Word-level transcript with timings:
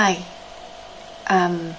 Hi. 0.00 0.24
Um, 1.26 1.74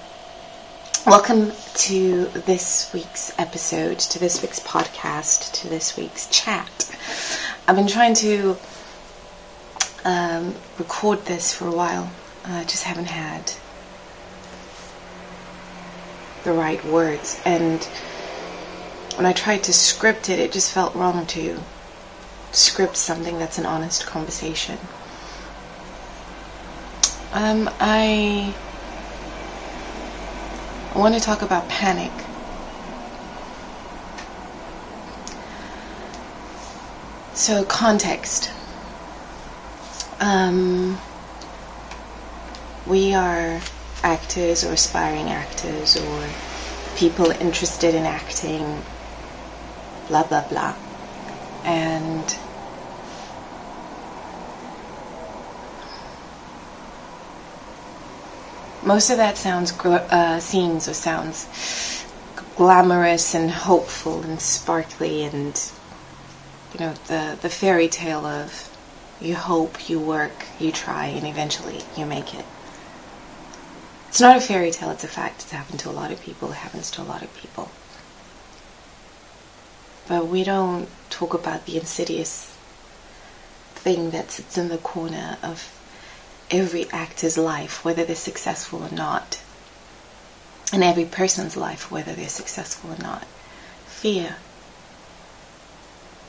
welcome 1.06 1.52
to 1.86 2.26
this 2.26 2.92
week's 2.92 3.32
episode, 3.38 3.98
to 3.98 4.18
this 4.18 4.42
week's 4.42 4.60
podcast, 4.60 5.54
to 5.62 5.68
this 5.70 5.96
week's 5.96 6.26
chat. 6.26 6.94
I've 7.66 7.76
been 7.76 7.86
trying 7.86 8.12
to 8.16 8.58
um, 10.04 10.54
record 10.78 11.24
this 11.24 11.54
for 11.54 11.66
a 11.66 11.72
while. 11.72 12.10
I 12.44 12.64
just 12.64 12.82
haven't 12.82 13.06
had 13.06 13.54
the 16.44 16.52
right 16.52 16.84
words. 16.84 17.40
And 17.46 17.82
when 19.16 19.24
I 19.24 19.32
tried 19.32 19.62
to 19.62 19.72
script 19.72 20.28
it, 20.28 20.38
it 20.38 20.52
just 20.52 20.72
felt 20.72 20.94
wrong 20.94 21.24
to 21.24 21.58
script 22.52 22.98
something 22.98 23.38
that's 23.38 23.56
an 23.56 23.64
honest 23.64 24.04
conversation. 24.04 24.76
Um, 27.32 27.70
I 27.78 28.52
want 30.96 31.14
to 31.14 31.20
talk 31.20 31.42
about 31.42 31.68
panic. 31.68 32.10
So, 37.34 37.64
context. 37.64 38.50
Um, 40.18 40.98
we 42.86 43.14
are 43.14 43.60
actors 44.02 44.64
or 44.64 44.72
aspiring 44.72 45.28
actors 45.30 45.96
or 45.96 46.28
people 46.96 47.30
interested 47.30 47.94
in 47.94 48.06
acting, 48.06 48.82
blah, 50.08 50.24
blah, 50.24 50.46
blah. 50.48 50.74
And 51.64 52.36
most 58.84 59.10
of 59.10 59.18
that 59.18 59.36
sounds 59.36 59.72
uh, 59.84 60.40
scenes 60.40 60.88
or 60.88 60.94
sounds 60.94 62.04
glamorous 62.56 63.34
and 63.34 63.50
hopeful 63.50 64.22
and 64.22 64.40
sparkly 64.40 65.22
and 65.22 65.70
you 66.72 66.80
know 66.80 66.94
the 67.06 67.38
the 67.42 67.48
fairy 67.48 67.88
tale 67.88 68.24
of 68.24 68.66
you 69.20 69.34
hope 69.34 69.88
you 69.88 69.98
work 69.98 70.46
you 70.58 70.72
try 70.72 71.06
and 71.06 71.26
eventually 71.26 71.80
you 71.96 72.06
make 72.06 72.34
it. 72.34 72.44
It's 74.08 74.20
not 74.20 74.36
a 74.36 74.40
fairy 74.40 74.70
tale 74.70 74.90
it's 74.90 75.04
a 75.04 75.08
fact 75.08 75.42
it's 75.42 75.52
happened 75.52 75.80
to 75.80 75.90
a 75.90 75.92
lot 75.92 76.10
of 76.10 76.20
people 76.20 76.50
it 76.50 76.56
happens 76.56 76.90
to 76.92 77.02
a 77.02 77.04
lot 77.04 77.22
of 77.22 77.34
people. 77.36 77.70
But 80.08 80.26
we 80.26 80.42
don't 80.42 80.88
talk 81.08 81.34
about 81.34 81.66
the 81.66 81.76
insidious 81.76 82.56
thing 83.74 84.10
that 84.10 84.30
sits 84.30 84.58
in 84.58 84.68
the 84.68 84.78
corner 84.78 85.38
of 85.42 85.76
every 86.50 86.90
actor's 86.90 87.38
life, 87.38 87.84
whether 87.84 88.04
they're 88.04 88.16
successful 88.16 88.82
or 88.82 88.90
not, 88.90 89.40
and 90.72 90.82
every 90.82 91.04
person's 91.04 91.56
life, 91.56 91.90
whether 91.90 92.12
they're 92.12 92.28
successful 92.28 92.90
or 92.92 92.98
not. 92.98 93.24
Fear. 93.86 94.36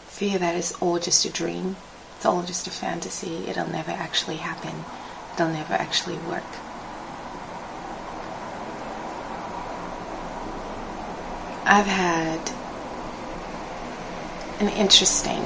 Fear 0.08 0.40
that 0.40 0.56
is 0.56 0.74
all 0.80 1.00
just 1.00 1.26
a 1.26 1.30
dream, 1.30 1.76
it's 2.16 2.26
all 2.26 2.44
just 2.44 2.68
a 2.68 2.72
fantasy, 2.72 3.48
it'll 3.48 3.70
never 3.70 3.92
actually 3.92 4.38
happen, 4.38 4.86
it'll 5.34 5.50
never 5.50 5.74
actually 5.74 6.18
work. 6.18 6.44
I've 11.64 11.86
had 11.86 12.52
an 14.60 14.70
interesting 14.70 15.42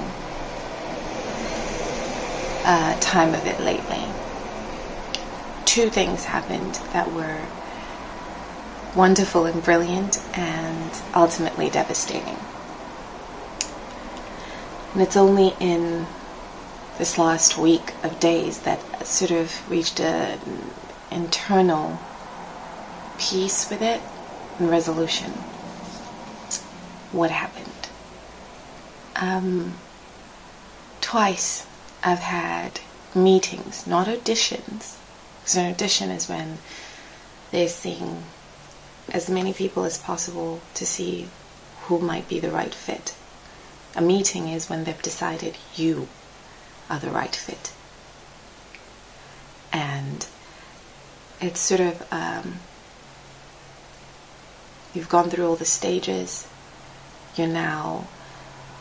uh, 2.66 3.00
time 3.00 3.34
of 3.34 3.46
it 3.46 3.60
lately 3.60 4.04
two 5.76 5.90
things 5.90 6.24
happened 6.24 6.74
that 6.94 7.12
were 7.12 7.46
wonderful 8.96 9.46
and 9.46 9.62
brilliant 9.62 10.18
and 10.38 10.90
ultimately 11.14 11.70
devastating. 11.70 12.38
And 14.94 15.02
it's 15.02 15.18
only 15.18 15.54
in 15.60 16.06
this 16.98 17.18
last 17.18 17.58
week 17.58 17.94
of 18.06 18.22
days 18.22 18.60
that 18.60 19.06
sort 19.06 19.32
of 19.32 19.70
reached 19.70 20.00
an 20.00 20.40
internal 21.12 22.00
peace 23.18 23.70
with 23.70 23.82
it 23.82 24.00
and 24.60 24.70
resolution. 24.70 25.32
What 27.12 27.32
happened? 27.32 27.90
Um, 29.18 29.74
twice 31.02 31.68
I've 32.02 32.20
had 32.20 32.80
meetings, 33.14 33.86
not 33.86 34.08
auditions, 34.08 34.96
because 35.46 35.58
an 35.58 35.72
audition 35.72 36.10
is 36.10 36.28
when 36.28 36.58
they're 37.52 37.68
seeing 37.68 38.24
as 39.10 39.30
many 39.30 39.54
people 39.54 39.84
as 39.84 39.96
possible 39.96 40.60
to 40.74 40.88
see 40.88 41.28
who 41.84 42.00
might 42.00 42.28
be 42.28 42.40
the 42.40 42.50
right 42.50 42.74
fit. 42.74 43.14
A 43.96 44.02
meeting 44.02 44.48
is 44.48 44.72
when 44.72 44.86
they've 44.86 45.02
decided 45.04 45.56
you 45.76 46.08
are 46.90 46.98
the 46.98 47.12
right 47.12 47.36
fit. 47.36 47.74
And 49.72 50.26
it's 51.40 51.60
sort 51.60 51.82
of, 51.82 52.12
um, 52.12 52.56
you've 54.96 55.10
gone 55.10 55.30
through 55.30 55.48
all 55.48 55.56
the 55.56 55.64
stages, 55.64 56.48
you're 57.36 57.46
now 57.46 58.08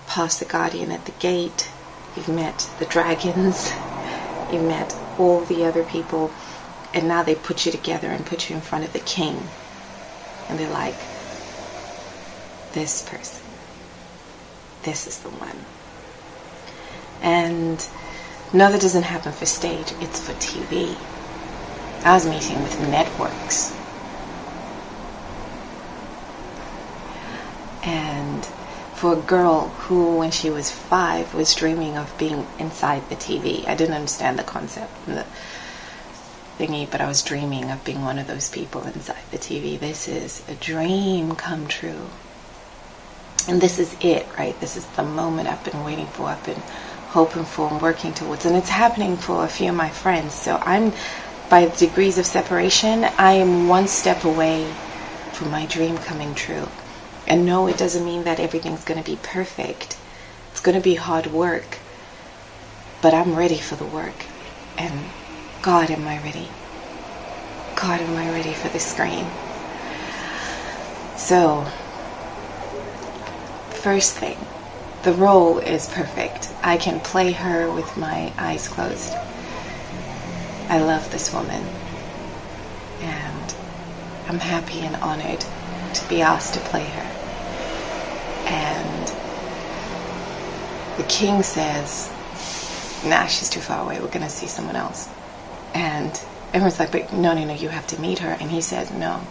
past 0.07 0.39
the 0.39 0.47
guardian 0.47 0.93
at 0.93 1.05
the 1.05 1.13
gate, 1.13 1.69
you've 2.17 2.27
met 2.27 2.71
the 2.79 2.87
dragons, 2.87 3.71
you've 4.51 4.65
met 4.65 4.97
all 5.19 5.45
the 5.45 5.67
other 5.67 5.85
people 5.85 6.33
and 6.95 7.09
now 7.09 7.25
they 7.25 7.35
put 7.35 7.67
you 7.67 7.73
together 7.73 8.09
and 8.09 8.25
put 8.25 8.49
you 8.49 8.55
in 8.55 8.63
front 8.63 8.85
of 8.85 8.93
the 8.93 9.01
king. 9.01 9.37
And 10.49 10.59
they're 10.59 10.71
like, 10.71 10.95
this 12.73 13.03
person, 13.09 13.45
this 14.85 15.07
is 15.07 15.19
the 15.19 15.31
one. 15.31 15.57
And 17.21 17.87
no, 18.53 18.71
that 18.71 18.81
doesn't 18.81 19.03
happen 19.03 19.33
for 19.33 19.45
stage, 19.45 19.93
it's 20.01 20.21
for 20.21 20.33
TV. 20.35 20.97
I 22.05 22.15
was 22.15 22.27
meeting 22.27 22.63
with 22.63 22.79
networks. 22.89 23.75
And 27.83 28.45
for 28.95 29.15
a 29.15 29.21
girl 29.21 29.69
who, 29.69 30.19
when 30.19 30.31
she 30.31 30.49
was 30.49 30.71
five, 30.71 31.35
was 31.35 31.55
dreaming 31.55 31.97
of 31.97 32.17
being 32.19 32.47
inside 32.59 33.09
the 33.09 33.17
TV, 33.17 33.67
I 33.67 33.75
didn't 33.75 33.95
understand 33.95 34.39
the 34.39 34.45
concept 34.45 34.93
thingy, 36.59 36.91
but 36.91 37.01
I 37.01 37.09
was 37.09 37.23
dreaming 37.23 37.71
of 37.71 37.85
being 37.85 38.03
one 38.03 38.19
of 38.19 38.27
those 38.27 38.51
people 38.51 38.83
inside 38.85 39.23
the 39.31 39.39
TV. 39.39 39.79
This 39.79 40.09
is 40.09 40.43
a 40.49 40.55
dream 40.55 41.35
come 41.35 41.67
true. 41.67 42.09
And 43.49 43.61
this 43.61 43.79
is 43.79 43.95
it, 44.01 44.27
right? 44.39 44.59
This 44.61 44.77
is 44.77 44.87
the 44.89 45.03
moment 45.03 45.49
I've 45.49 45.65
been 45.65 45.85
waiting 45.85 46.07
for, 46.07 46.27
I've 46.27 46.45
been 46.45 46.63
hoping 47.09 47.45
for 47.45 47.71
and 47.71 47.81
working 47.81 48.13
towards. 48.15 48.47
And 48.47 48.57
it's 48.57 48.69
happening 48.69 49.17
for 49.17 49.45
a 49.45 49.49
few 49.49 49.69
of 49.69 49.77
my 49.77 49.91
friends. 49.91 50.35
So 50.35 50.57
I'm, 50.57 50.93
by 51.51 51.69
degrees 51.77 52.19
of 52.19 52.27
separation, 52.27 53.05
I 53.05 53.33
am 53.33 53.69
one 53.69 53.87
step 53.87 54.25
away 54.25 54.73
from 55.33 55.51
my 55.51 55.67
dream 55.67 55.97
coming 55.99 56.35
true. 56.35 56.69
And 57.27 57.47
no, 57.47 57.67
it 57.67 57.79
doesn't 57.79 58.05
mean 58.05 58.25
that 58.25 58.41
everything's 58.41 58.85
going 58.85 59.03
to 59.03 59.11
be 59.11 59.19
perfect. 59.23 59.97
It's 60.53 60.61
going 60.61 60.77
to 60.77 60.83
be 60.83 60.95
hard 60.95 61.27
work. 61.27 61.79
But 63.03 63.15
I'm 63.15 63.35
ready 63.35 63.59
for 63.59 63.77
the 63.77 63.85
work. 63.85 64.27
And 64.79 64.99
God, 65.65 65.91
am 65.91 66.07
I 66.07 66.19
ready? 66.19 66.47
God, 67.75 67.99
am 67.99 68.17
I 68.19 68.31
ready 68.33 68.53
for 68.53 68.69
the 68.69 68.79
screen? 68.79 69.25
So, 71.17 71.65
first 73.71 74.15
thing, 74.15 74.37
the 75.05 75.15
role 75.15 75.57
is 75.61 75.89
perfect. 75.89 76.51
I 76.63 76.77
can 76.77 77.01
play 77.01 77.33
her 77.33 77.73
with 77.73 77.97
my 77.97 78.31
eyes 78.37 78.69
closed. 78.69 79.15
I 80.69 80.83
love 80.83 81.11
this 81.11 81.33
woman. 81.33 81.65
And 83.01 83.55
I'm 84.29 84.41
happy 84.41 84.81
and 84.81 84.97
honored 84.97 85.47
to 85.95 86.09
be 86.11 86.21
asked 86.21 86.53
to 86.53 86.61
play 86.61 86.85
her. 86.85 87.09
And 88.49 89.09
the 90.99 91.05
king 91.05 91.43
says, 91.43 92.13
nah, 93.07 93.25
she's 93.25 93.49
too 93.49 93.61
far 93.61 93.83
away. 93.83 93.99
We're 93.99 94.09
going 94.09 94.21
to 94.21 94.29
see 94.29 94.47
someone 94.47 94.77
else. 94.77 95.09
And 95.75 96.13
everyone's 96.53 96.79
like, 96.79 96.93
but 96.93 97.13
no, 97.13 97.35
no, 97.35 97.45
no, 97.45 97.55
you 97.55 97.69
have 97.69 97.87
to 97.89 98.01
meet 98.01 98.21
her. 98.21 98.31
And 98.41 98.51
he 98.51 98.61
says, 98.61 98.91
no, 98.93 99.27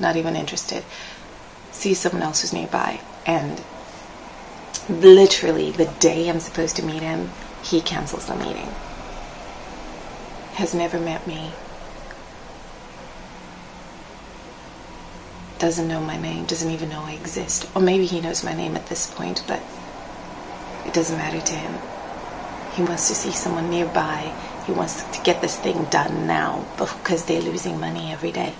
not 0.00 0.16
even 0.16 0.36
interested. 0.36 0.84
See 1.70 1.94
someone 1.94 2.22
else 2.22 2.40
who's 2.40 2.52
nearby. 2.52 3.00
And 3.24 3.62
literally 4.88 5.70
the 5.70 5.86
day 6.00 6.28
I'm 6.28 6.40
supposed 6.40 6.76
to 6.76 6.84
meet 6.84 7.02
him, 7.02 7.30
he 7.62 7.80
cancels 7.80 8.26
the 8.26 8.34
meeting. 8.34 8.68
Has 10.54 10.74
never 10.74 10.98
met 10.98 11.26
me. 11.26 11.52
Doesn't 15.60 15.88
know 15.88 16.00
my 16.00 16.16
name, 16.16 16.44
doesn't 16.46 16.70
even 16.70 16.88
know 16.88 17.02
I 17.02 17.12
exist. 17.12 17.68
Or 17.74 17.82
maybe 17.82 18.06
he 18.06 18.20
knows 18.20 18.44
my 18.44 18.54
name 18.54 18.76
at 18.76 18.86
this 18.86 19.12
point, 19.12 19.42
but 19.46 19.60
it 20.86 20.94
doesn't 20.94 21.16
matter 21.16 21.40
to 21.40 21.54
him. 21.54 21.74
He 22.74 22.82
wants 22.82 23.08
to 23.08 23.14
see 23.14 23.32
someone 23.32 23.70
nearby 23.70 24.32
He 24.68 24.74
wants 24.74 25.02
to 25.02 25.22
get 25.22 25.40
this 25.40 25.56
thing 25.58 25.84
done 25.84 26.26
now 26.26 26.66
because 26.76 27.24
they're 27.24 27.40
losing 27.40 27.80
money 27.80 28.12
every 28.12 28.30
day. 28.30 28.52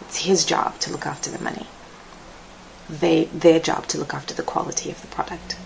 It's 0.00 0.24
his 0.24 0.46
job 0.46 0.78
to 0.80 0.90
look 0.90 1.04
after 1.04 1.28
the 1.28 1.44
money. 1.44 1.66
They, 2.88 3.26
their 3.26 3.60
job 3.60 3.86
to 3.88 3.98
look 3.98 4.14
after 4.14 4.32
the 4.32 4.42
quality 4.42 4.90
of 4.90 4.98
the 5.02 5.06
product. 5.08 5.58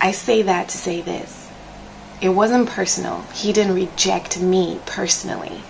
I 0.00 0.10
say 0.10 0.42
that 0.42 0.68
to 0.70 0.76
say 0.76 1.00
this. 1.00 1.48
It 2.20 2.30
wasn't 2.30 2.70
personal. 2.70 3.20
He 3.32 3.52
didn't 3.52 3.76
reject 3.76 4.40
me 4.40 4.80
personally, 4.84 5.62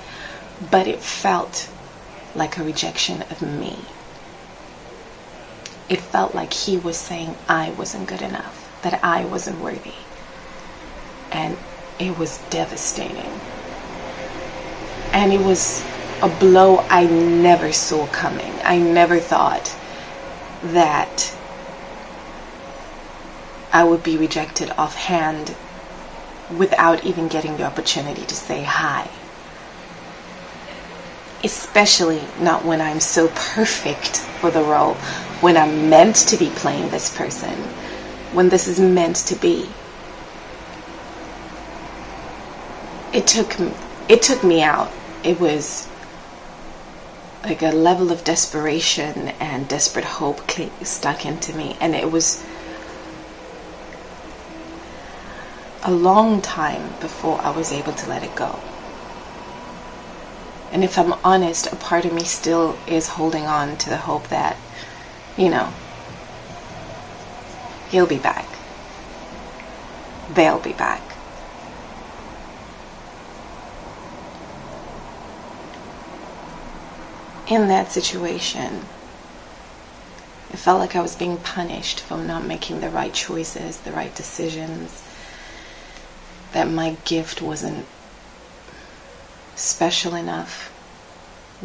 but 0.71 0.89
it 0.89 1.01
felt 1.01 1.69
like 2.35 2.57
a 2.57 2.65
rejection 2.65 3.21
of 3.31 3.43
me. 3.43 3.77
It 5.91 6.01
felt 6.01 6.35
like 6.35 6.55
he 6.55 6.79
was 6.79 6.97
saying 6.97 7.37
I 7.47 7.73
wasn't 7.73 8.09
good 8.09 8.23
enough, 8.23 8.81
that 8.81 9.05
I 9.05 9.27
wasn't 9.27 9.61
worthy. 9.61 9.93
And 11.31 11.59
it 11.99 12.19
was 12.19 12.38
devastating. 12.50 13.31
And 15.12 15.32
it 15.32 15.41
was 15.41 15.85
a 16.23 16.29
blow 16.29 16.79
I 16.88 17.06
never 17.06 17.73
saw 17.73 18.06
coming. 18.08 18.52
I 18.64 18.79
never 18.79 19.19
thought 19.20 19.75
that 20.62 21.37
I 23.73 23.85
would 23.85 24.02
be 24.02 24.17
rejected 24.17 24.70
offhand 24.79 25.55
without 26.56 27.05
even 27.05 27.29
getting 27.29 27.56
the 27.56 27.64
opportunity 27.64 28.23
to 28.23 28.35
say 28.35 28.62
hi. 28.62 29.08
Especially 31.43 32.23
not 32.41 32.64
when 32.64 32.81
I'm 32.81 33.00
so 33.00 33.29
perfect 33.29 34.19
for 34.41 34.50
the 34.50 34.62
role, 34.62 34.94
when 35.41 35.56
I'm 35.56 35.91
meant 35.91 36.17
to 36.17 36.37
be 36.37 36.50
playing 36.50 36.91
this 36.91 37.14
person, 37.17 37.52
when 38.32 38.49
this 38.49 38.67
is 38.67 38.81
meant 38.81 39.17
to 39.26 39.35
be. 39.37 39.69
It 43.15 43.29
took 43.29 43.57
it 44.09 44.23
took 44.23 44.43
me 44.43 44.61
out. 44.61 44.91
It 45.23 45.39
was 45.39 45.89
like 47.45 47.63
a 47.63 47.71
level 47.71 48.11
of 48.11 48.25
desperation 48.25 49.29
and 49.39 49.69
desperate 49.69 50.05
hope 50.05 50.41
stuck 50.83 51.25
into 51.25 51.57
me 51.57 51.77
and 51.81 51.95
it 51.95 52.11
was 52.11 52.45
a 55.85 55.93
long 55.93 56.43
time 56.43 56.95
before 57.01 57.41
I 57.41 57.51
was 57.51 57.71
able 57.71 57.93
to 57.93 58.09
let 58.09 58.25
it 58.25 58.35
go. 58.35 58.59
And 60.73 60.83
if 60.83 60.99
I'm 60.99 61.13
honest, 61.23 61.73
a 61.73 61.77
part 61.77 62.05
of 62.05 62.13
me 62.13 62.25
still 62.25 62.77
is 62.89 63.07
holding 63.07 63.47
on 63.47 63.77
to 63.77 63.91
the 63.91 63.99
hope 63.99 64.27
that, 64.29 64.57
you 65.37 65.51
know, 65.51 65.73
he'll 67.91 68.09
be 68.09 68.19
back. 68.19 68.49
They'll 70.35 70.59
be 70.59 70.73
back. 70.73 71.14
In 77.46 77.69
that 77.69 77.93
situation, 77.93 78.87
it 80.50 80.56
felt 80.56 80.81
like 80.81 80.96
I 80.96 81.02
was 81.02 81.14
being 81.14 81.37
punished 81.37 82.00
for 82.00 82.17
not 82.17 82.46
making 82.46 82.81
the 82.81 82.88
right 82.88 83.12
choices, 83.12 83.79
the 83.79 83.93
right 83.93 84.14
decisions, 84.14 85.02
that 86.52 86.70
my 86.70 86.96
gift 87.05 87.43
wasn't 87.43 87.85
special 89.56 90.14
enough, 90.14 90.73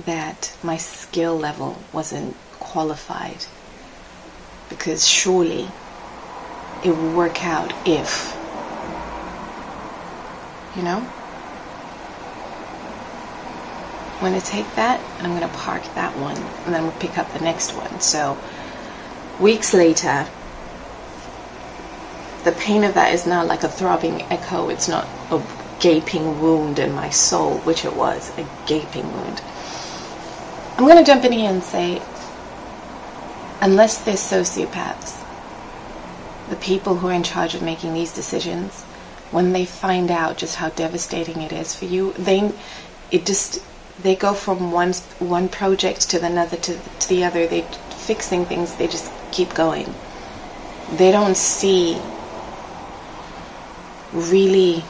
that 0.05 0.53
my 0.61 0.75
skill 0.75 1.37
level 1.37 1.77
wasn't 1.93 2.35
qualified. 2.59 3.45
Because 4.67 5.07
surely 5.07 5.69
it 6.83 6.89
would 6.89 7.15
work 7.15 7.45
out 7.45 7.73
if, 7.87 8.35
you 10.75 10.83
know? 10.83 11.07
I'm 14.19 14.30
going 14.30 14.42
to 14.42 14.45
take 14.45 14.75
that 14.75 15.00
and 15.18 15.27
I'm 15.27 15.38
going 15.38 15.50
to 15.50 15.57
park 15.57 15.81
that 15.95 16.18
one 16.18 16.36
and 16.66 16.75
then 16.75 16.83
we'll 16.83 16.92
pick 17.00 17.18
up 17.18 17.31
the 17.31 17.39
next 17.39 17.71
one. 17.71 18.01
So, 18.01 18.38
weeks 19.39 19.74
later, 19.74 20.27
the 22.44 22.51
pain 22.51 22.83
of 22.83 22.95
that 22.95 23.13
is 23.13 23.25
now 23.25 23.45
like 23.45 23.63
a 23.63 23.69
throbbing 23.69 24.24
echo. 24.24 24.68
It's 24.68 24.89
not 24.89 25.07
a 25.31 25.42
gaping 25.80 26.42
wound 26.42 26.80
in 26.80 26.92
my 26.92 27.10
soul, 27.10 27.60
which 27.60 27.86
it 27.86 27.95
was 27.95 28.38
a 28.38 28.45
gaping 28.68 29.10
wound. 29.10 29.42
I'm 30.77 30.86
going 30.86 30.98
to 30.98 31.10
jump 31.10 31.24
in 31.24 31.31
here 31.31 31.50
and 31.50 31.63
say, 31.63 32.01
unless 33.62 34.00
they're 34.04 34.15
sociopaths, 34.15 35.24
the 36.50 36.57
people 36.57 36.95
who 36.95 37.07
are 37.07 37.13
in 37.13 37.24
charge 37.24 37.56
of 37.56 37.62
making 37.62 37.94
these 37.94 38.13
decisions, 38.13 38.83
when 39.31 39.54
they 39.54 39.65
find 39.65 40.12
out 40.12 40.38
just 40.38 40.56
how 40.56 40.69
devastating 40.69 41.42
it 41.42 41.54
is 41.54 41.74
for 41.74 41.86
you, 41.86 42.13
they 42.13 42.51
it 43.12 43.25
just 43.25 43.62
they 44.01 44.16
go 44.16 44.34
from 44.34 44.72
one 44.72 44.94
one 45.19 45.50
project 45.50 46.10
to 46.12 46.25
another 46.25 46.57
to, 46.57 46.80
to 47.00 47.10
the 47.10 47.24
other. 47.24 47.48
They 47.48 47.62
fixing 47.92 48.46
things. 48.46 48.75
They 48.75 48.88
just 48.88 49.12
keep 49.31 49.54
going. 49.54 49.94
They 50.94 51.12
don't 51.12 51.38
see 51.38 52.00
really 54.12 54.84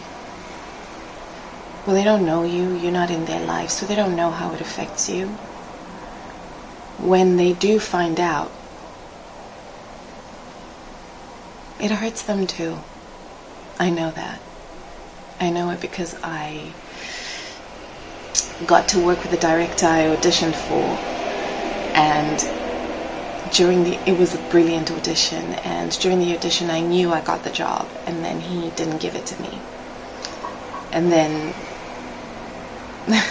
well 1.85 1.95
they 1.95 2.03
don't 2.03 2.25
know 2.25 2.43
you 2.43 2.75
you're 2.77 2.91
not 2.91 3.11
in 3.11 3.25
their 3.25 3.45
life 3.45 3.69
so 3.69 3.85
they 3.85 3.95
don't 3.95 4.15
know 4.15 4.31
how 4.31 4.53
it 4.53 4.61
affects 4.61 5.09
you 5.09 5.27
when 6.97 7.35
they 7.35 7.51
do 7.53 7.79
find 7.79 8.19
out 8.19 8.51
it 11.79 11.91
hurts 11.91 12.21
them 12.23 12.47
too 12.47 12.77
i 13.77 13.89
know 13.89 14.11
that 14.11 14.39
i 15.39 15.49
know 15.49 15.69
it 15.69 15.81
because 15.81 16.15
i 16.23 16.71
got 18.67 18.87
to 18.87 18.99
work 18.99 19.21
with 19.21 19.31
the 19.31 19.37
director 19.37 19.85
i 19.85 20.03
auditioned 20.03 20.55
for 20.55 20.83
and 21.95 22.39
during 23.51 23.83
the 23.83 23.97
it 24.07 24.17
was 24.17 24.35
a 24.35 24.49
brilliant 24.49 24.91
audition 24.91 25.53
and 25.65 25.97
during 25.99 26.19
the 26.19 26.35
audition 26.35 26.69
I 26.69 26.81
knew 26.81 27.11
I 27.11 27.21
got 27.21 27.43
the 27.43 27.49
job 27.49 27.87
and 28.05 28.23
then 28.23 28.39
he 28.39 28.69
didn't 28.71 29.01
give 29.01 29.15
it 29.15 29.25
to 29.27 29.41
me. 29.41 29.59
And 30.91 31.11
then 31.11 31.53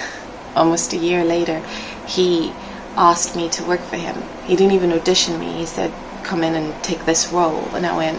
almost 0.57 0.93
a 0.93 0.97
year 0.97 1.25
later 1.25 1.61
he 2.07 2.53
asked 2.97 3.37
me 3.37 3.49
to 3.51 3.65
work 3.65 3.81
for 3.81 3.97
him. 3.97 4.23
He 4.45 4.57
didn't 4.57 4.73
even 4.73 4.93
audition 4.93 5.39
me. 5.39 5.53
He 5.53 5.67
said 5.67 5.93
come 6.25 6.43
in 6.43 6.55
and 6.55 6.83
take 6.83 7.05
this 7.05 7.33
role. 7.33 7.65
And 7.75 7.87
I 7.87 7.97
went 7.97 8.19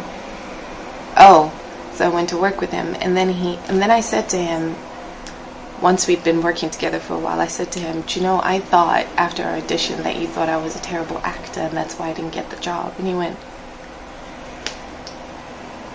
oh. 1.18 1.54
So 1.94 2.06
I 2.06 2.14
went 2.14 2.30
to 2.30 2.38
work 2.38 2.62
with 2.62 2.72
him 2.72 2.96
and 3.01 3.18
then 3.18 3.30
he 3.30 3.56
and 3.68 3.82
then 3.82 3.92
I 3.92 4.00
said 4.00 4.30
to 4.30 4.38
him 4.38 4.75
once 5.81 6.07
we'd 6.07 6.24
been 6.24 6.41
working 6.41 6.69
together 6.69 7.00
for 7.00 7.13
a 7.13 7.19
while, 7.19 7.39
I 7.39 7.48
said 7.48 7.71
to 7.74 7.79
him, 7.79 8.01
Do 8.01 8.19
you 8.19 8.25
know, 8.25 8.41
I 8.43 8.59
thought 8.59 9.05
after 9.15 9.43
our 9.43 9.55
audition 9.55 10.03
that 10.03 10.17
you 10.17 10.27
thought 10.27 10.50
I 10.50 10.57
was 10.57 10.75
a 10.75 10.81
terrible 10.81 11.19
actor 11.19 11.62
and 11.62 11.75
that's 11.75 11.95
why 11.95 12.09
I 12.09 12.13
didn't 12.13 12.33
get 12.33 12.50
the 12.50 12.57
job. 12.57 12.93
And 12.98 13.07
he 13.07 13.13
went, 13.13 13.38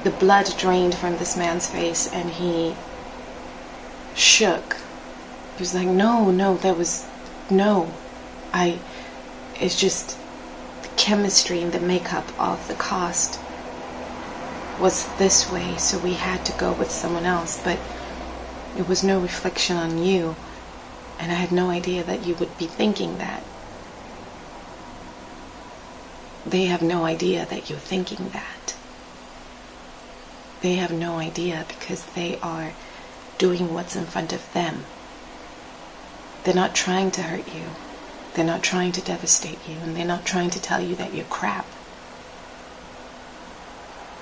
The 0.05 0.11
blood 0.11 0.53
drained 0.57 0.95
from 0.95 1.19
this 1.19 1.37
man's 1.37 1.69
face 1.69 2.11
and 2.13 2.31
he 2.31 2.75
shook. 4.15 4.77
He 5.57 5.63
was 5.63 5.75
like, 5.75 5.89
No, 5.89 6.31
no, 6.31 6.57
that 6.59 6.79
was, 6.79 7.07
no. 7.51 7.93
I, 8.53 8.79
it's 9.61 9.79
just 9.79 10.19
the 10.83 10.89
chemistry 10.97 11.61
and 11.61 11.73
the 11.73 11.81
makeup 11.81 12.27
of 12.41 12.67
the 12.69 12.75
cast 12.75 13.39
was 14.81 15.07
this 15.19 15.51
way, 15.53 15.77
so 15.77 15.99
we 15.99 16.15
had 16.15 16.45
to 16.47 16.53
go 16.59 16.73
with 16.73 16.91
someone 16.91 17.25
else. 17.25 17.63
But 17.63 17.79
it 18.77 18.89
was 18.89 19.05
no 19.05 19.21
reflection 19.21 19.77
on 19.77 19.99
you, 19.99 20.35
and 21.19 21.31
I 21.31 21.37
had 21.37 21.53
no 21.53 21.71
idea 21.71 22.03
that 22.05 22.27
you 22.27 22.35
would 22.35 22.57
be 22.59 22.67
thinking 22.67 23.19
that. 23.19 23.43
They 26.47 26.65
have 26.65 26.83
no 26.83 27.05
idea 27.05 27.47
that 27.47 27.71
you're 27.71 27.79
thinking 27.79 28.29
that. 28.31 28.75
They 30.61 30.75
have 30.75 30.93
no 30.93 31.19
idea 31.19 31.65
because 31.69 32.05
they 32.15 32.39
are 32.41 32.73
doing 33.39 33.73
what's 33.73 33.97
in 33.97 34.07
front 34.07 34.33
of 34.33 34.53
them. 34.53 34.85
They're 36.43 36.55
not 36.55 36.75
trying 36.75 37.11
to 37.13 37.23
hurt 37.23 37.49
you. 37.49 37.67
They're 38.35 38.45
not 38.45 38.63
trying 38.63 38.93
to 38.93 39.03
devastate 39.03 39.69
you. 39.69 39.79
And 39.81 39.97
they're 39.97 40.05
not 40.05 40.25
trying 40.25 40.51
to 40.51 40.61
tell 40.61 40.81
you 40.81 40.97
that 40.97 41.15
you're 41.15 41.25
crap. 41.27 41.67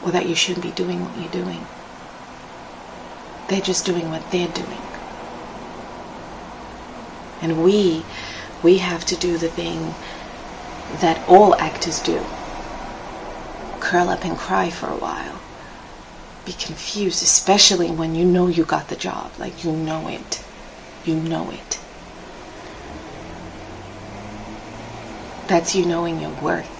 Or 0.01 0.11
that 0.11 0.27
you 0.27 0.35
shouldn't 0.35 0.63
be 0.63 0.73
doing 0.73 1.05
what 1.05 1.17
you're 1.17 1.31
doing. 1.31 1.67
They're 3.53 3.61
just 3.61 3.85
doing 3.85 4.09
what 4.09 4.31
they're 4.31 4.49
doing. 4.49 4.81
And 7.43 7.63
we, 7.63 8.03
we 8.63 8.79
have 8.79 9.05
to 9.05 9.15
do 9.15 9.37
the 9.37 9.51
thing 9.51 9.95
that 11.01 11.23
all 11.29 11.55
actors 11.57 12.01
do. 12.01 12.25
Curl 13.79 14.09
up 14.09 14.25
and 14.25 14.39
cry 14.39 14.71
for 14.71 14.87
a 14.87 14.97
while. 14.97 15.39
Be 16.47 16.55
confused, 16.55 17.23
especially 17.23 17.91
when 17.91 18.15
you 18.15 18.25
know 18.25 18.47
you 18.47 18.65
got 18.65 18.89
the 18.89 18.97
job. 18.97 19.31
Like 19.39 19.65
you 19.65 19.73
know 19.73 20.09
it. 20.09 20.43
You 21.05 21.17
know 21.17 21.51
it. 21.51 21.79
That's 25.47 25.75
you 25.75 25.85
knowing 25.85 26.23
your 26.23 26.33
worth. 26.41 26.71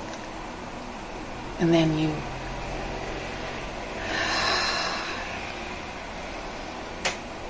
And 1.61 1.75
then 1.75 1.99
you 1.99 2.15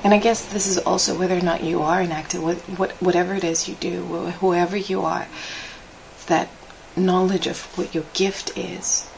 And 0.04 0.12
I 0.12 0.18
guess 0.18 0.44
this 0.44 0.66
is 0.66 0.78
also 0.78 1.16
whether 1.16 1.36
or 1.36 1.42
not 1.42 1.62
you 1.62 1.82
are 1.82 2.00
an 2.00 2.10
actor, 2.10 2.40
what, 2.40 2.56
what, 2.76 2.90
whatever 3.00 3.34
it 3.34 3.44
is 3.44 3.68
you 3.68 3.76
do, 3.76 4.04
whoever 4.40 4.76
you 4.76 5.02
are, 5.02 5.28
that 6.26 6.48
knowledge 6.96 7.46
of 7.46 7.60
what 7.78 7.94
your 7.94 8.04
gift 8.12 8.56
is, 8.58 9.08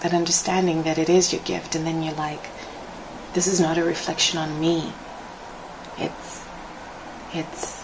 that 0.00 0.12
understanding 0.12 0.82
that 0.82 0.98
it 0.98 1.08
is 1.08 1.32
your 1.32 1.42
gift, 1.42 1.74
and 1.74 1.86
then 1.86 2.02
you're 2.02 2.14
like, 2.14 2.48
this 3.32 3.46
is 3.46 3.60
not 3.60 3.78
a 3.78 3.84
reflection 3.84 4.38
on 4.38 4.60
me. 4.60 4.92
It's, 5.98 6.44
it's 7.32 7.82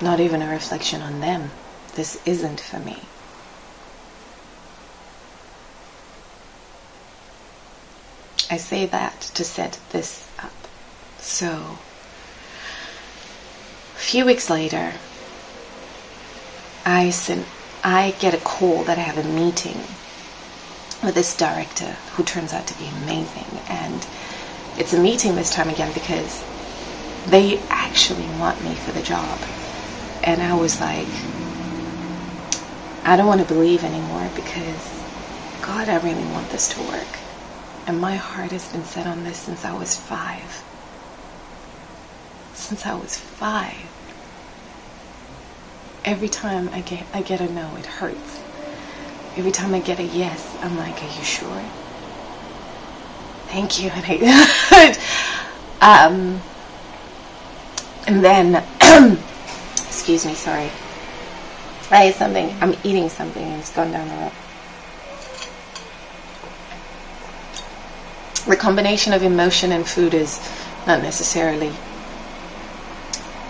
not 0.00 0.20
even 0.20 0.42
a 0.42 0.50
reflection 0.50 1.02
on 1.02 1.20
them. 1.20 1.50
This 1.94 2.20
isn't 2.24 2.60
for 2.60 2.78
me. 2.78 2.98
I 8.52 8.56
say 8.56 8.84
that 8.86 9.20
to 9.34 9.44
set 9.44 9.78
this 9.90 10.28
up. 10.40 10.50
So, 11.18 11.78
a 13.94 14.00
few 14.00 14.24
weeks 14.24 14.50
later, 14.50 14.94
I 16.84 17.10
sent, 17.10 17.46
I 17.84 18.12
get 18.18 18.34
a 18.34 18.38
call 18.38 18.82
that 18.84 18.98
I 18.98 19.02
have 19.02 19.24
a 19.24 19.28
meeting 19.28 19.76
with 21.00 21.14
this 21.14 21.36
director 21.36 21.96
who 22.14 22.24
turns 22.24 22.52
out 22.52 22.66
to 22.66 22.78
be 22.78 22.88
amazing, 23.04 23.46
and 23.68 24.04
it's 24.76 24.94
a 24.94 25.00
meeting 25.00 25.36
this 25.36 25.54
time 25.54 25.68
again 25.68 25.92
because 25.94 26.42
they 27.28 27.60
actually 27.68 28.26
want 28.40 28.64
me 28.64 28.74
for 28.74 28.90
the 28.90 29.02
job, 29.02 29.38
and 30.24 30.42
I 30.42 30.54
was 30.54 30.80
like, 30.80 31.06
I 33.04 33.16
don't 33.16 33.28
want 33.28 33.42
to 33.42 33.46
believe 33.46 33.84
anymore 33.84 34.28
because 34.34 35.02
God, 35.62 35.88
I 35.88 36.00
really 36.00 36.24
want 36.32 36.50
this 36.50 36.68
to 36.74 36.82
work. 36.88 37.29
And 37.86 38.00
my 38.00 38.16
heart 38.16 38.52
has 38.52 38.70
been 38.72 38.84
set 38.84 39.06
on 39.06 39.24
this 39.24 39.38
since 39.38 39.64
I 39.64 39.72
was 39.76 39.96
five. 39.96 40.64
Since 42.54 42.86
I 42.86 42.94
was 42.94 43.16
five. 43.16 43.74
Every 46.04 46.28
time 46.28 46.68
I 46.70 46.80
get 46.80 47.04
I 47.12 47.22
get 47.22 47.40
a 47.40 47.52
no, 47.52 47.76
it 47.76 47.86
hurts. 47.86 48.40
Every 49.36 49.52
time 49.52 49.74
I 49.74 49.80
get 49.80 49.98
a 49.98 50.04
yes, 50.04 50.56
I'm 50.60 50.76
like, 50.76 51.02
are 51.02 51.06
you 51.06 51.24
sure? 51.24 51.62
Thank 53.48 53.82
you. 53.82 53.90
And, 54.70 54.98
I, 55.80 56.06
um, 56.06 56.40
and 58.06 58.24
then, 58.24 58.64
excuse 59.74 60.26
me, 60.26 60.34
sorry. 60.34 60.70
I 61.90 62.04
ate 62.04 62.14
something. 62.14 62.54
I'm 62.60 62.74
eating 62.84 63.08
something 63.08 63.42
and 63.42 63.60
it's 63.60 63.74
gone 63.74 63.90
down 63.90 64.08
the 64.08 64.14
road. 64.14 64.32
The 68.46 68.56
combination 68.56 69.12
of 69.12 69.22
emotion 69.22 69.72
and 69.72 69.86
food 69.86 70.14
is 70.14 70.40
not 70.86 71.02
necessarily 71.02 71.72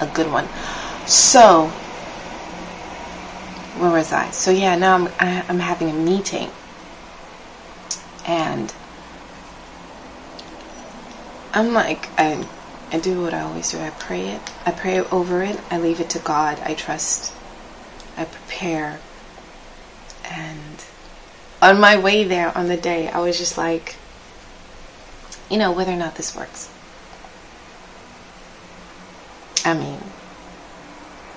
a 0.00 0.06
good 0.14 0.30
one. 0.30 0.48
So, 1.06 1.66
where 3.78 3.90
was 3.90 4.12
I? 4.12 4.30
So 4.30 4.50
yeah, 4.50 4.76
now 4.76 4.94
I'm 4.94 5.08
I, 5.18 5.26
am 5.26 5.44
i 5.48 5.52
am 5.52 5.58
having 5.60 5.90
a 5.90 5.94
meeting, 5.94 6.50
and 8.26 8.74
I'm 11.52 11.72
like 11.72 12.08
I 12.18 12.46
I 12.92 12.98
do 12.98 13.22
what 13.22 13.34
I 13.34 13.40
always 13.40 13.70
do. 13.70 13.78
I 13.78 13.90
pray 13.90 14.28
it. 14.28 14.40
I 14.66 14.72
pray 14.72 15.00
over 15.00 15.42
it. 15.42 15.60
I 15.70 15.78
leave 15.78 16.00
it 16.00 16.10
to 16.10 16.18
God. 16.18 16.58
I 16.64 16.74
trust. 16.74 17.32
I 18.16 18.24
prepare. 18.24 18.98
And 20.24 20.84
on 21.62 21.80
my 21.80 21.96
way 21.96 22.24
there 22.24 22.56
on 22.56 22.68
the 22.68 22.76
day, 22.76 23.08
I 23.08 23.20
was 23.20 23.38
just 23.38 23.56
like, 23.56 23.96
you 25.50 25.58
know, 25.58 25.72
whether 25.72 25.92
or 25.92 25.96
not 25.96 26.14
this 26.14 26.34
works. 26.34 26.70
I 29.64 29.74
mean, 29.74 29.98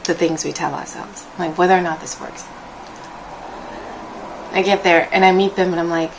the 0.05 0.13
things 0.13 0.45
we 0.45 0.53
tell 0.53 0.73
ourselves, 0.73 1.25
like 1.39 1.57
whether 1.57 1.75
or 1.75 1.81
not 1.81 1.99
this 1.99 2.19
works. 2.19 2.45
I 4.51 4.61
get 4.63 4.83
there 4.83 5.09
and 5.11 5.25
I 5.25 5.31
meet 5.31 5.55
them 5.55 5.71
and 5.71 5.79
I'm 5.79 5.89
like, 5.89 6.11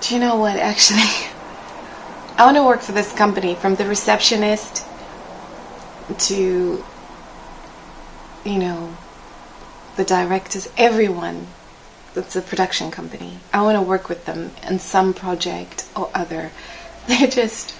do 0.00 0.14
you 0.14 0.20
know 0.20 0.36
what? 0.36 0.56
Actually, 0.56 0.98
I 2.36 2.44
want 2.44 2.56
to 2.56 2.64
work 2.64 2.80
for 2.80 2.92
this 2.92 3.12
company 3.12 3.54
from 3.54 3.76
the 3.76 3.86
receptionist 3.86 4.84
to, 6.18 6.84
you 8.44 8.58
know, 8.58 8.96
the 9.96 10.04
directors, 10.04 10.68
everyone 10.76 11.46
that's 12.14 12.34
a 12.34 12.42
production 12.42 12.90
company. 12.90 13.38
I 13.52 13.62
want 13.62 13.76
to 13.76 13.82
work 13.82 14.08
with 14.08 14.24
them 14.24 14.50
in 14.66 14.78
some 14.78 15.14
project 15.14 15.86
or 15.94 16.10
other 16.14 16.50
they're 17.08 17.28
just 17.28 17.74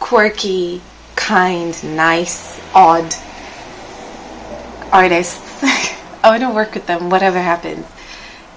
quirky, 0.00 0.80
kind, 1.16 1.96
nice, 1.96 2.60
odd 2.74 3.14
artists. 4.92 5.62
I 6.22 6.30
want 6.30 6.42
to 6.42 6.50
work 6.50 6.74
with 6.74 6.86
them, 6.86 7.10
whatever 7.10 7.40
happens. 7.40 7.86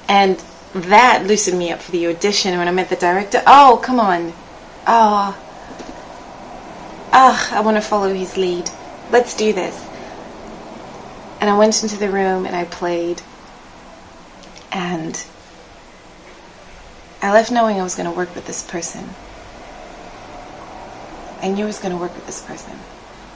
And 0.07 0.37
that 0.73 1.25
loosened 1.25 1.57
me 1.57 1.71
up 1.71 1.81
for 1.81 1.91
the 1.91 2.07
audition 2.07 2.57
when 2.57 2.67
I 2.67 2.71
met 2.71 2.89
the 2.89 2.95
director. 2.95 3.43
Oh, 3.45 3.79
come 3.83 3.99
on. 3.99 4.33
Oh. 4.87 5.37
Ah, 7.13 7.49
oh, 7.51 7.57
I 7.57 7.61
want 7.61 7.77
to 7.77 7.81
follow 7.81 8.13
his 8.13 8.37
lead. 8.37 8.69
Let's 9.11 9.35
do 9.35 9.51
this. 9.51 9.85
And 11.41 11.49
I 11.49 11.57
went 11.57 11.81
into 11.83 11.97
the 11.97 12.09
room 12.09 12.45
and 12.45 12.55
I 12.55 12.65
played. 12.65 13.21
And 14.71 15.23
I 17.21 17.33
left 17.33 17.51
knowing 17.51 17.79
I 17.79 17.83
was 17.83 17.95
going 17.95 18.09
to 18.09 18.15
work 18.15 18.33
with 18.33 18.47
this 18.47 18.63
person. 18.63 19.09
I 21.41 21.49
knew 21.49 21.63
I 21.63 21.67
was 21.67 21.79
going 21.79 21.93
to 21.93 21.99
work 21.99 22.13
with 22.13 22.25
this 22.25 22.41
person. 22.41 22.77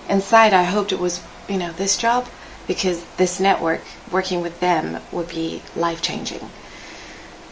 Inside, 0.09 0.53
I 0.53 0.63
hoped 0.63 0.91
it 0.91 0.99
was, 0.99 1.23
you 1.49 1.57
know, 1.57 1.71
this 1.71 1.97
job 1.97 2.27
because 2.67 3.03
this 3.17 3.39
network, 3.39 3.81
working 4.11 4.41
with 4.41 4.59
them, 4.59 5.01
would 5.11 5.29
be 5.29 5.61
life 5.75 6.01
changing. 6.01 6.49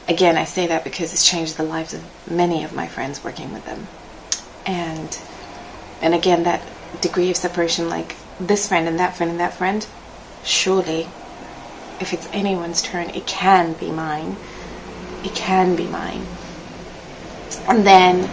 Again, 0.08 0.38
I 0.38 0.44
say 0.44 0.68
that 0.68 0.84
because 0.84 1.14
it's 1.14 1.28
changed 1.28 1.58
the 1.58 1.64
lives 1.64 1.94
of 1.94 2.04
many 2.30 2.64
of 2.64 2.74
my 2.74 2.88
friends 2.88 3.24
working 3.24 3.54
with 3.54 3.66
them. 3.66 3.88
And 4.66 5.18
and 6.02 6.14
again, 6.14 6.44
that 6.44 6.62
degree 7.02 7.30
of 7.30 7.38
separation, 7.38 7.90
like 7.90 8.16
this 8.40 8.68
friend 8.68 8.88
and 8.88 9.00
that 9.00 9.16
friend 9.16 9.32
and 9.32 9.40
that 9.40 9.54
friend, 9.54 9.88
surely, 10.44 11.08
if 12.02 12.12
it's 12.12 12.28
anyone's 12.34 12.82
turn, 12.82 13.10
it 13.12 13.26
can 13.26 13.74
be 13.74 13.90
mine. 13.90 14.36
It 15.24 15.34
can 15.34 15.76
be 15.76 15.88
mine. 15.88 16.26
And 17.70 17.86
then 17.86 18.30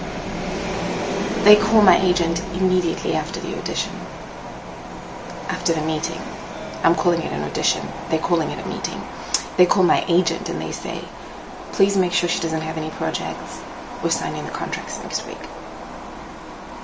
they 1.44 1.56
call 1.56 1.82
my 1.82 2.00
agent 2.00 2.40
immediately 2.54 3.14
after 3.14 3.40
the 3.40 3.56
audition, 3.58 3.92
after 5.48 5.72
the 5.72 5.82
meeting. 5.82 6.20
I'm 6.82 6.94
calling 6.94 7.20
it 7.20 7.32
an 7.32 7.42
audition. 7.42 7.86
They're 8.08 8.18
calling 8.18 8.50
it 8.50 8.64
a 8.64 8.68
meeting. 8.68 9.00
They 9.56 9.66
call 9.66 9.82
my 9.82 10.04
agent 10.08 10.48
and 10.48 10.60
they 10.60 10.72
say, 10.72 11.04
please 11.72 11.96
make 11.96 12.12
sure 12.12 12.28
she 12.28 12.40
doesn't 12.40 12.62
have 12.62 12.76
any 12.76 12.90
projects. 12.90 13.60
We're 14.02 14.10
signing 14.10 14.44
the 14.44 14.50
contracts 14.50 14.98
next 15.02 15.26
week. 15.26 15.38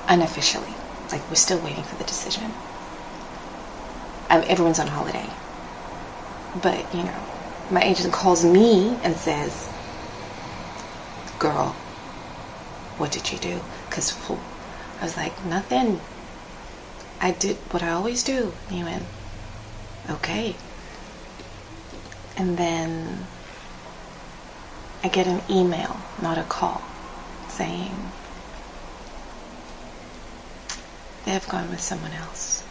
Unofficially. 0.08 0.74
Like, 1.10 1.26
we're 1.28 1.36
still 1.36 1.58
waiting 1.60 1.84
for 1.84 1.96
the 1.96 2.04
decision. 2.04 2.52
Everyone's 4.28 4.78
on 4.78 4.88
holiday. 4.88 5.28
But, 6.62 6.94
you 6.94 7.04
know, 7.04 7.24
my 7.70 7.82
agent 7.82 8.12
calls 8.12 8.44
me 8.44 8.96
and 9.02 9.16
says, 9.16 9.68
girl, 11.38 11.74
what 12.98 13.12
did 13.12 13.30
you 13.32 13.38
do? 13.38 13.60
Because 13.88 14.12
I 15.00 15.04
was 15.04 15.16
like, 15.16 15.44
nothing. 15.44 16.00
I 17.20 17.32
did 17.32 17.56
what 17.70 17.82
I 17.82 17.90
always 17.90 18.22
do. 18.22 18.52
And 18.68 18.76
he 18.76 18.84
went, 18.84 19.04
okay. 20.10 20.54
And 22.36 22.56
then 22.58 23.26
I 25.02 25.08
get 25.08 25.26
an 25.26 25.42
email, 25.50 25.96
not 26.20 26.38
a 26.38 26.42
call, 26.42 26.82
saying 27.48 27.94
they 31.24 31.32
have 31.32 31.48
gone 31.48 31.68
with 31.70 31.80
someone 31.80 32.12
else. 32.12 32.64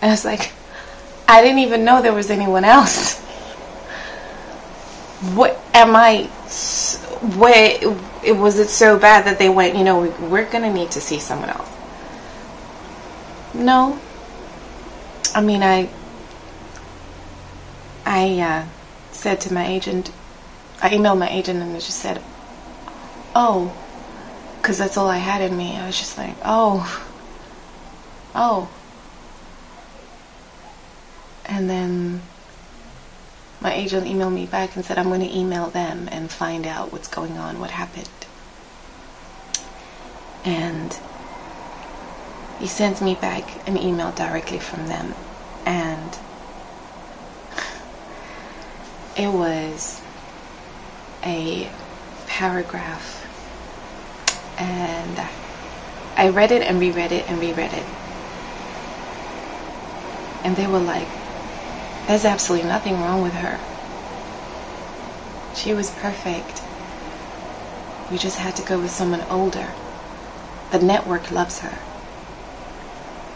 And 0.00 0.10
I 0.10 0.12
was 0.12 0.24
like, 0.24 0.52
I 1.28 1.42
didn't 1.42 1.58
even 1.58 1.84
know 1.84 2.02
there 2.02 2.12
was 2.12 2.30
anyone 2.30 2.64
else. 2.64 3.20
What 5.34 5.60
am 5.74 5.96
I? 5.96 6.24
Where 7.36 7.78
it 8.26 8.36
was 8.36 8.58
it 8.58 8.68
so 8.68 8.98
bad 8.98 9.24
that 9.24 9.38
they 9.38 9.48
went, 9.48 9.76
you 9.76 9.84
know, 9.84 10.00
we're 10.28 10.50
going 10.50 10.64
to 10.64 10.72
need 10.72 10.90
to 10.90 11.00
see 11.00 11.20
someone 11.20 11.48
else. 11.48 11.70
No. 13.54 13.98
I 15.32 15.40
mean, 15.40 15.62
I 15.62 15.88
I 18.04 18.40
uh, 18.40 18.64
said 19.12 19.40
to 19.42 19.54
my 19.54 19.66
agent, 19.66 20.10
I 20.82 20.90
emailed 20.90 21.18
my 21.18 21.28
agent 21.28 21.62
and 21.62 21.70
I 21.70 21.76
just 21.76 22.00
said, 22.00 22.20
oh, 23.34 23.72
because 24.60 24.78
that's 24.78 24.96
all 24.96 25.08
I 25.08 25.18
had 25.18 25.40
in 25.40 25.56
me. 25.56 25.76
I 25.76 25.86
was 25.86 25.96
just 25.96 26.18
like, 26.18 26.34
oh, 26.44 26.82
oh. 28.34 28.68
And 31.46 31.70
then 31.70 32.22
my 33.60 33.72
agent 33.72 34.06
emailed 34.06 34.34
me 34.34 34.46
back 34.46 34.76
and 34.76 34.84
said, 34.84 34.98
I'm 34.98 35.08
going 35.08 35.20
to 35.20 35.36
email 35.36 35.70
them 35.70 36.08
and 36.12 36.30
find 36.30 36.66
out 36.66 36.92
what's 36.92 37.08
going 37.08 37.38
on, 37.38 37.58
what 37.58 37.70
happened. 37.70 38.08
And 40.44 40.96
he 42.60 42.66
sent 42.66 43.00
me 43.00 43.14
back 43.14 43.66
an 43.66 43.76
email 43.76 44.12
directly 44.12 44.58
from 44.58 44.86
them. 44.86 45.14
And 45.64 46.18
it 49.16 49.32
was 49.32 50.00
a 51.24 51.68
paragraph. 52.26 53.22
And 54.58 55.28
I 56.16 56.28
read 56.28 56.52
it 56.52 56.62
and 56.62 56.78
reread 56.78 57.12
it 57.12 57.28
and 57.28 57.40
reread 57.40 57.72
it. 57.72 57.84
And 60.44 60.56
they 60.56 60.66
were 60.66 60.78
like, 60.78 61.08
there's 62.06 62.24
absolutely 62.24 62.68
nothing 62.68 63.00
wrong 63.00 63.22
with 63.22 63.34
her. 63.34 63.58
She 65.54 65.74
was 65.74 65.90
perfect. 65.90 66.62
We 68.10 68.18
just 68.18 68.38
had 68.38 68.54
to 68.56 68.62
go 68.62 68.78
with 68.78 68.90
someone 68.90 69.22
older. 69.22 69.68
The 70.70 70.78
network 70.78 71.30
loves 71.30 71.60
her. 71.60 71.78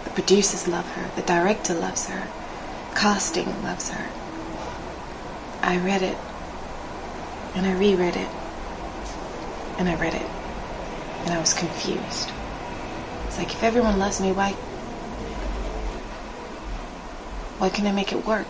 The 0.04 0.10
producers 0.10 0.68
love 0.68 0.86
her. 0.92 1.10
The 1.16 1.26
director 1.26 1.74
loves 1.74 2.06
her. 2.08 2.28
Casting 2.94 3.62
loves 3.62 3.88
her. 3.88 4.08
I 5.62 5.78
read 5.78 6.02
it. 6.02 6.16
And 7.54 7.66
I 7.66 7.72
reread 7.72 8.16
it. 8.16 8.28
And 9.78 9.88
I 9.88 9.94
read 9.96 10.14
it. 10.14 10.26
And 11.24 11.30
I 11.34 11.40
was 11.40 11.54
confused. 11.54 12.30
It's 13.26 13.38
like, 13.38 13.52
if 13.52 13.62
everyone 13.62 13.98
loves 13.98 14.20
me, 14.20 14.32
why? 14.32 14.54
Why 17.60 17.68
can't 17.68 17.86
I 17.86 17.92
make 17.92 18.10
it 18.10 18.24
work? 18.24 18.46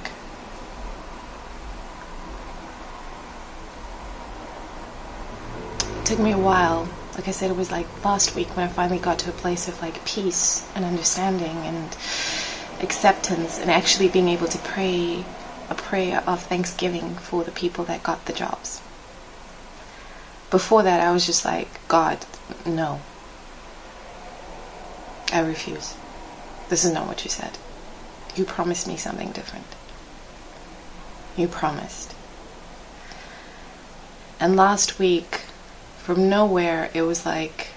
It 5.99 6.07
took 6.07 6.21
me 6.21 6.31
a 6.31 6.38
while. 6.38 6.88
Like 7.17 7.26
I 7.26 7.33
said, 7.33 7.50
it 7.50 7.57
was 7.57 7.73
like 7.73 8.05
last 8.05 8.37
week 8.37 8.57
when 8.57 8.69
I 8.69 8.69
finally 8.69 9.00
got 9.00 9.19
to 9.19 9.31
a 9.31 9.33
place 9.33 9.67
of 9.67 9.83
like 9.83 10.05
peace 10.05 10.64
and 10.76 10.85
understanding 10.85 11.57
and 11.67 11.97
acceptance 12.81 13.59
and 13.59 13.69
actually 13.69 14.07
being 14.07 14.29
able 14.29 14.47
to 14.47 14.59
pray 14.59 15.25
a 15.69 15.75
prayer 15.75 16.23
of 16.25 16.45
thanksgiving 16.45 17.17
for 17.17 17.43
the 17.43 17.50
people 17.50 17.83
that 17.87 18.05
got 18.05 18.26
the 18.26 18.33
jobs. 18.33 18.81
Before 20.52 20.85
that, 20.85 21.00
I 21.00 21.11
was 21.11 21.26
just 21.26 21.45
like, 21.45 21.67
God, 21.88 22.25
no. 22.64 23.00
I 25.33 25.40
refuse. 25.40 25.97
This 26.69 26.85
is 26.85 26.93
not 26.93 27.09
what 27.09 27.25
you 27.25 27.31
said. 27.31 27.59
You 28.37 28.45
promised 28.45 28.87
me 28.87 28.97
something 28.97 29.33
different. 29.33 29.67
You 31.37 31.49
promised. 31.49 32.15
And 34.39 34.57
last 34.57 34.99
week, 34.99 35.43
from 35.99 36.29
nowhere, 36.29 36.91
it 36.95 37.03
was 37.03 37.27
like 37.27 37.69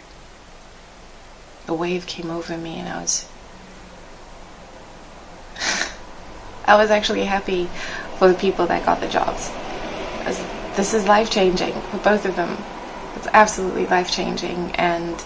a 1.68 1.74
wave 1.74 2.06
came 2.08 2.30
over 2.30 2.58
me, 2.58 2.80
and 2.80 2.88
I 2.88 3.02
was. 3.02 3.28
I 6.66 6.76
was 6.76 6.90
actually 6.90 7.26
happy 7.26 7.70
for 8.18 8.28
the 8.28 8.34
people 8.34 8.66
that 8.68 8.86
got 8.86 9.02
the 9.02 9.08
jobs. 9.08 9.52
Was, 10.26 10.38
this 10.76 10.94
is 10.94 11.08
life 11.08 11.30
changing 11.30 11.74
for 11.92 11.98
both 11.98 12.26
of 12.26 12.36
them. 12.36 12.58
It's 13.16 13.28
absolutely 13.34 13.86
life 13.88 14.12
changing, 14.12 14.72
and 14.76 15.24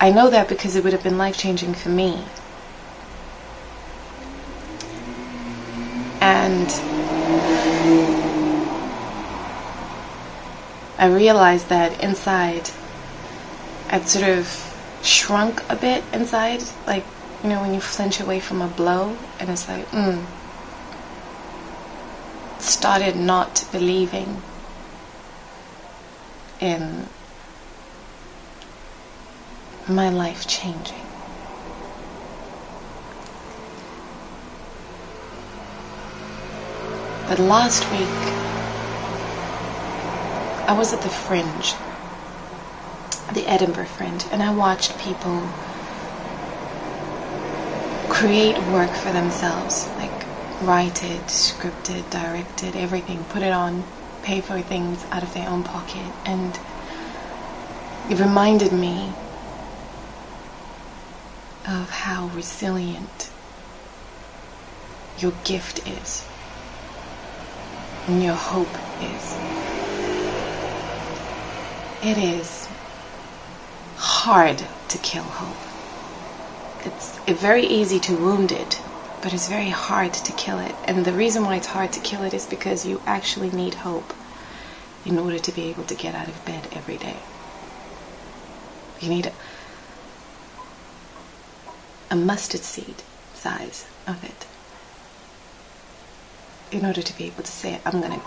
I 0.00 0.10
know 0.10 0.30
that 0.30 0.48
because 0.48 0.76
it 0.76 0.84
would 0.84 0.92
have 0.92 1.02
been 1.02 1.16
life 1.18 1.38
changing 1.38 1.74
for 1.74 1.88
me. 1.88 2.24
And 6.32 6.70
I 10.98 11.06
realized 11.06 11.68
that 11.68 12.02
inside, 12.02 12.70
I'd 13.90 14.08
sort 14.08 14.26
of 14.38 14.46
shrunk 15.02 15.62
a 15.68 15.76
bit 15.76 16.02
inside, 16.14 16.62
like, 16.86 17.04
you 17.42 17.50
know, 17.50 17.60
when 17.60 17.74
you 17.74 17.80
flinch 17.80 18.18
away 18.18 18.40
from 18.40 18.62
a 18.62 18.68
blow, 18.68 19.14
and 19.38 19.50
it's 19.50 19.68
like, 19.68 19.86
mm. 19.90 20.24
Started 22.58 23.16
not 23.16 23.68
believing 23.70 24.40
in 26.60 27.08
my 29.86 30.08
life 30.08 30.46
changing. 30.46 31.01
But 37.32 37.40
last 37.40 37.90
week, 37.92 38.24
I 40.68 40.76
was 40.76 40.92
at 40.92 41.00
the 41.00 41.08
Fringe, 41.08 41.72
the 43.32 43.50
Edinburgh 43.50 43.86
Fringe, 43.86 44.22
and 44.30 44.42
I 44.42 44.54
watched 44.54 44.98
people 44.98 45.40
create 48.10 48.58
work 48.64 48.90
for 48.90 49.12
themselves, 49.12 49.88
like 49.96 50.12
write 50.60 51.02
it, 51.02 51.30
script 51.30 51.88
it, 51.88 52.10
direct 52.10 52.64
it, 52.64 52.76
everything, 52.76 53.24
put 53.30 53.40
it 53.40 53.52
on, 53.54 53.82
pay 54.22 54.42
for 54.42 54.60
things 54.60 55.02
out 55.10 55.22
of 55.22 55.32
their 55.32 55.48
own 55.48 55.62
pocket. 55.64 56.12
And 56.26 56.60
it 58.10 58.20
reminded 58.20 58.74
me 58.74 59.10
of 61.66 61.88
how 61.88 62.26
resilient 62.34 63.30
your 65.16 65.32
gift 65.44 65.88
is 65.88 66.26
and 68.06 68.22
your 68.22 68.34
hope 68.34 68.74
is. 69.00 69.36
It 72.02 72.18
is 72.18 72.68
hard 73.96 74.64
to 74.88 74.98
kill 74.98 75.22
hope. 75.22 75.56
It's 76.84 77.40
very 77.40 77.64
easy 77.64 78.00
to 78.00 78.16
wound 78.16 78.50
it, 78.50 78.80
but 79.22 79.32
it's 79.32 79.48
very 79.48 79.68
hard 79.68 80.12
to 80.14 80.32
kill 80.32 80.58
it. 80.58 80.74
And 80.84 81.04
the 81.04 81.12
reason 81.12 81.44
why 81.44 81.56
it's 81.56 81.68
hard 81.68 81.92
to 81.92 82.00
kill 82.00 82.24
it 82.24 82.34
is 82.34 82.44
because 82.44 82.84
you 82.84 83.00
actually 83.06 83.50
need 83.50 83.74
hope 83.74 84.12
in 85.04 85.18
order 85.18 85.38
to 85.38 85.52
be 85.52 85.68
able 85.68 85.84
to 85.84 85.94
get 85.94 86.14
out 86.14 86.28
of 86.28 86.44
bed 86.44 86.66
every 86.72 86.96
day. 86.96 87.16
You 89.00 89.08
need 89.08 89.26
a, 89.26 89.32
a 92.10 92.16
mustard 92.16 92.62
seed 92.62 93.02
size 93.34 93.86
of 94.06 94.24
it 94.24 94.46
in 96.72 96.84
order 96.84 97.02
to 97.02 97.16
be 97.16 97.24
able 97.26 97.42
to 97.42 97.52
say 97.52 97.80
I'm 97.84 98.00
gonna 98.00 98.20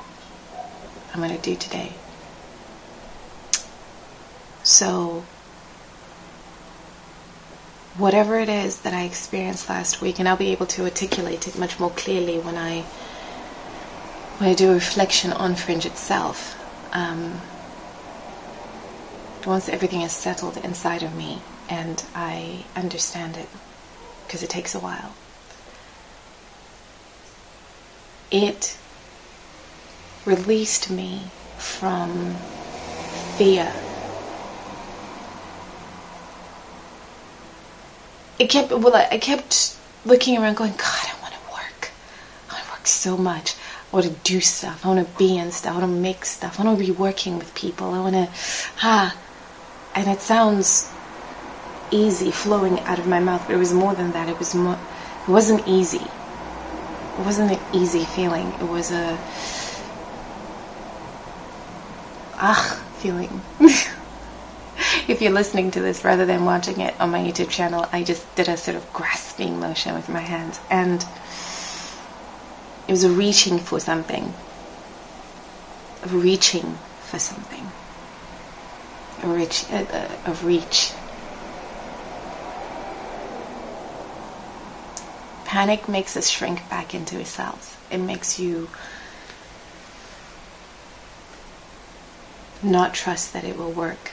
I'm 1.13 1.21
gonna 1.21 1.38
do 1.38 1.55
today. 1.55 1.93
So 4.63 5.25
whatever 7.97 8.38
it 8.38 8.49
is 8.49 8.81
that 8.81 8.93
I 8.93 9.03
experienced 9.03 9.69
last 9.69 10.01
week, 10.01 10.19
and 10.19 10.27
I'll 10.27 10.38
be 10.38 10.51
able 10.51 10.65
to 10.67 10.84
articulate 10.84 11.47
it 11.47 11.58
much 11.58 11.79
more 11.79 11.91
clearly 11.91 12.39
when 12.39 12.55
I 12.55 12.81
when 14.38 14.49
I 14.49 14.53
do 14.53 14.71
a 14.71 14.73
reflection 14.73 15.31
on 15.31 15.55
Fringe 15.55 15.86
itself. 15.86 16.62
Um, 16.91 17.41
once 19.45 19.69
everything 19.69 20.01
is 20.01 20.12
settled 20.12 20.58
inside 20.58 21.03
of 21.03 21.15
me 21.15 21.41
and 21.69 22.03
I 22.15 22.65
understand 22.75 23.38
it, 23.38 23.47
because 24.25 24.43
it 24.43 24.49
takes 24.49 24.75
a 24.75 24.79
while. 24.79 25.13
It 28.32 28.78
released 30.26 30.90
me 30.90 31.24
from 31.58 32.36
fear. 33.38 33.72
It 38.38 38.50
kept 38.50 38.72
well 38.72 38.96
I 38.96 39.18
kept 39.18 39.78
looking 40.06 40.38
around 40.38 40.58
going, 40.58 40.72
God, 40.72 41.06
I 41.06 41.22
want 41.22 41.34
to 41.34 41.40
work. 41.52 41.92
I 42.50 42.54
want 42.54 42.66
to 42.66 42.72
work 42.72 42.88
so 42.88 43.18
much. 43.18 43.56
I 43.92 43.96
want 43.96 44.08
to 44.08 44.12
do 44.24 44.42
stuff. 44.42 44.86
I 44.86 44.90
want 44.90 45.08
to 45.08 45.18
be 45.18 45.38
in 45.38 45.52
stuff. 45.52 45.76
I 45.76 45.80
want 45.80 45.92
to 45.92 46.00
make 46.02 46.26
stuff. 46.26 46.60
I 46.60 46.64
want 46.64 46.80
to 46.80 46.86
be 46.86 46.92
working 46.92 47.38
with 47.38 47.54
people. 47.56 47.92
I 47.92 48.00
want 48.00 48.16
to 48.16 48.30
ah 48.82 49.16
and 49.94 50.08
it 50.10 50.20
sounds 50.20 50.92
easy 51.92 52.32
flowing 52.32 52.80
out 52.82 53.00
of 53.00 53.08
my 53.08 53.20
mouth, 53.20 53.44
but 53.48 53.56
it 53.56 53.60
was 53.60 53.72
more 53.74 53.94
than 53.94 54.12
that. 54.12 54.28
It 54.28 54.38
was 54.40 54.54
more 54.54 54.78
it 55.28 55.30
wasn't 55.30 55.66
easy 55.68 56.06
it 57.17 57.25
wasn't 57.25 57.51
an 57.51 57.60
easy 57.73 58.04
feeling. 58.04 58.47
It 58.60 58.67
was 58.67 58.91
a 58.91 59.17
ah 62.36 62.82
feeling. 62.97 63.41
if 65.08 65.21
you're 65.21 65.32
listening 65.32 65.71
to 65.71 65.80
this 65.80 66.04
rather 66.04 66.25
than 66.25 66.43
watching 66.43 66.82
it 66.82 66.99
on 66.99 67.12
my 67.12 67.19
YouTube 67.19 67.49
channel, 67.49 67.88
I 67.91 68.04
just 68.04 68.36
did 68.36 68.49
a 68.49 68.58
sort 68.58 68.75
of 68.75 68.91
grasping 68.91 69.60
motion 69.60 69.95
with 69.95 70.10
my 70.10 70.19
hands, 70.19 70.60
and 70.69 71.06
it 72.88 72.91
was 72.91 73.04
a 73.04 73.10
reaching 73.10 73.60
for 73.60 73.80
something, 73.80 74.34
reaching 76.08 76.78
for 77.04 77.19
something, 77.19 77.71
a 79.23 79.28
reach, 79.28 79.63
a, 79.71 79.88
a, 80.28 80.32
a 80.32 80.34
reach 80.45 80.91
Panic 85.56 85.88
makes 85.88 86.18
us 86.18 86.30
shrink 86.30 86.70
back 86.70 86.94
into 86.94 87.18
ourselves. 87.18 87.78
It 87.89 88.00
makes 88.00 88.38
you 88.38 88.68
not 92.62 92.94
trust 92.94 93.32
that 93.32 93.46
it 93.46 93.58
will 93.58 93.72
work. 93.72 94.12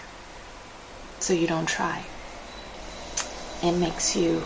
so 1.18 1.32
you 1.32 1.48
don't 1.48 1.66
try. 1.66 2.04
It 3.60 3.72
makes 3.72 4.14
you 4.14 4.44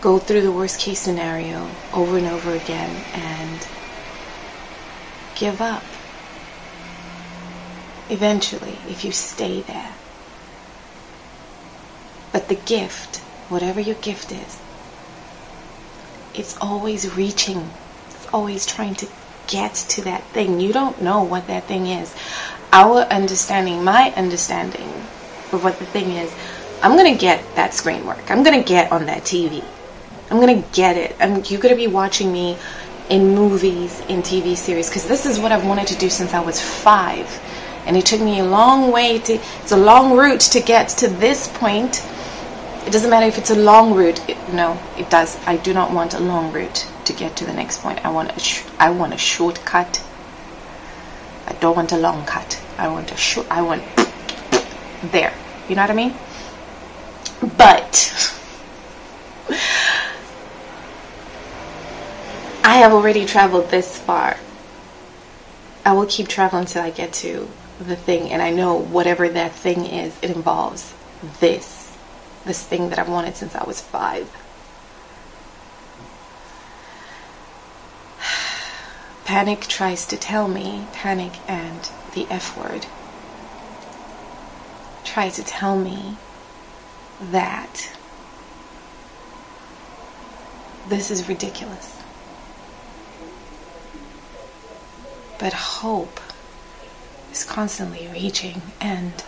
go 0.00 0.18
through 0.18 0.40
the 0.40 0.50
worst 0.50 0.80
case 0.80 0.98
scenario 0.98 1.70
over 1.92 2.18
and 2.18 2.26
over 2.26 2.52
again 2.52 3.04
and 3.14 3.64
give 5.36 5.60
up. 5.60 5.84
Eventually, 8.10 8.76
if 8.88 9.04
you 9.04 9.12
stay 9.12 9.60
there. 9.60 9.92
But 12.32 12.48
the 12.48 12.56
gift, 12.56 13.18
whatever 13.48 13.80
your 13.80 14.00
gift 14.02 14.32
is, 14.32 14.58
it's 16.38 16.56
always 16.60 17.14
reaching. 17.16 17.70
It's 18.10 18.28
always 18.32 18.64
trying 18.64 18.94
to 18.96 19.08
get 19.48 19.74
to 19.74 20.02
that 20.02 20.22
thing. 20.26 20.60
You 20.60 20.72
don't 20.72 21.02
know 21.02 21.22
what 21.24 21.46
that 21.48 21.64
thing 21.64 21.86
is. 21.86 22.14
Our 22.72 23.00
understanding, 23.02 23.82
my 23.82 24.12
understanding 24.16 24.88
of 25.52 25.64
what 25.64 25.78
the 25.78 25.86
thing 25.86 26.10
is, 26.12 26.34
I'm 26.82 26.96
going 26.96 27.12
to 27.12 27.18
get 27.18 27.42
that 27.56 27.74
screen 27.74 28.06
work. 28.06 28.30
I'm 28.30 28.44
going 28.44 28.62
to 28.62 28.66
get 28.66 28.92
on 28.92 29.06
that 29.06 29.22
TV. 29.22 29.64
I'm 30.30 30.38
going 30.38 30.62
to 30.62 30.68
get 30.72 30.96
it. 30.96 31.16
I'm, 31.18 31.42
you're 31.46 31.60
going 31.60 31.74
to 31.74 31.76
be 31.76 31.86
watching 31.86 32.32
me 32.32 32.56
in 33.08 33.34
movies, 33.34 34.00
in 34.08 34.22
TV 34.22 34.56
series, 34.56 34.88
because 34.88 35.08
this 35.08 35.24
is 35.26 35.40
what 35.40 35.50
I've 35.50 35.66
wanted 35.66 35.88
to 35.88 35.96
do 35.96 36.10
since 36.10 36.34
I 36.34 36.40
was 36.40 36.60
five. 36.60 37.26
And 37.86 37.96
it 37.96 38.04
took 38.04 38.20
me 38.20 38.40
a 38.40 38.44
long 38.44 38.92
way 38.92 39.18
to, 39.18 39.32
it's 39.32 39.72
a 39.72 39.76
long 39.76 40.16
route 40.16 40.40
to 40.40 40.60
get 40.60 40.90
to 40.90 41.08
this 41.08 41.48
point. 41.48 42.06
It 42.88 42.92
doesn't 42.92 43.10
matter 43.10 43.26
if 43.26 43.36
it's 43.36 43.50
a 43.50 43.54
long 43.54 43.92
route. 43.92 44.26
It, 44.30 44.38
no, 44.54 44.80
it 44.96 45.10
does. 45.10 45.36
I 45.46 45.58
do 45.58 45.74
not 45.74 45.92
want 45.92 46.14
a 46.14 46.20
long 46.20 46.50
route 46.54 46.86
to 47.04 47.12
get 47.12 47.36
to 47.36 47.44
the 47.44 47.52
next 47.52 47.82
point. 47.82 48.02
I 48.02 48.08
want 48.08 48.34
a, 48.34 48.40
sh- 48.40 48.64
I 48.78 48.88
want 48.88 49.12
a 49.12 49.18
shortcut. 49.18 50.02
I 51.46 51.52
don't 51.60 51.76
want 51.76 51.92
a 51.92 51.98
long 51.98 52.24
cut. 52.24 52.58
I 52.78 52.88
want 52.88 53.12
a 53.12 53.16
short, 53.18 53.46
I 53.50 53.60
want 53.60 53.82
there. 55.12 55.34
You 55.68 55.76
know 55.76 55.82
what 55.82 55.90
I 55.90 55.92
mean? 55.92 56.14
But 57.58 58.34
I 62.64 62.78
have 62.78 62.94
already 62.94 63.26
traveled 63.26 63.68
this 63.68 63.98
far. 63.98 64.38
I 65.84 65.92
will 65.92 66.06
keep 66.06 66.26
traveling 66.28 66.62
until 66.62 66.84
I 66.84 66.90
get 66.90 67.12
to 67.12 67.50
the 67.80 67.96
thing, 67.96 68.30
and 68.30 68.40
I 68.40 68.48
know 68.48 68.76
whatever 68.80 69.28
that 69.28 69.52
thing 69.52 69.84
is, 69.84 70.16
it 70.22 70.30
involves 70.30 70.94
this. 71.38 71.87
This 72.48 72.64
thing 72.64 72.88
that 72.88 72.98
I've 72.98 73.10
wanted 73.10 73.36
since 73.36 73.54
I 73.54 73.62
was 73.64 73.78
five. 73.82 74.26
Panic 79.26 79.66
tries 79.66 80.06
to 80.06 80.16
tell 80.16 80.48
me, 80.48 80.86
panic 80.94 81.32
and 81.46 81.90
the 82.14 82.26
F 82.30 82.56
word, 82.56 82.86
try 85.04 85.28
to 85.28 85.44
tell 85.44 85.78
me 85.78 86.16
that 87.20 87.94
this 90.88 91.10
is 91.10 91.28
ridiculous. 91.28 92.00
But 95.38 95.52
hope 95.52 96.18
is 97.30 97.44
constantly 97.44 98.08
reaching, 98.10 98.62
and 98.80 99.22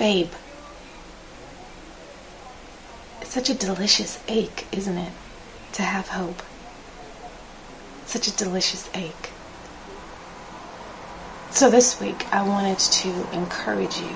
babe, 0.00 0.32
such 3.28 3.50
a 3.50 3.54
delicious 3.54 4.18
ache, 4.26 4.66
isn't 4.72 4.96
it? 4.96 5.12
To 5.74 5.82
have 5.82 6.08
hope. 6.08 6.42
Such 8.06 8.26
a 8.26 8.36
delicious 8.36 8.88
ache. 8.94 9.30
So 11.50 11.68
this 11.68 12.00
week, 12.00 12.26
I 12.32 12.42
wanted 12.42 12.78
to 12.78 13.08
encourage 13.32 13.98
you 13.98 14.08